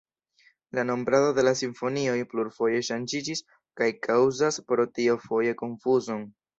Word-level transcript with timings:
La 0.77 0.83
nombrado 0.89 1.27
de 1.39 1.43
la 1.49 1.53
simfonioj 1.59 2.17
plurfoje 2.33 2.81
ŝanĝiĝis 2.89 3.47
kaj 3.83 3.93
kaŭzas 4.09 4.61
pro 4.71 4.91
tio 5.01 5.23
foje 5.31 5.59
konfuzon. 5.65 6.31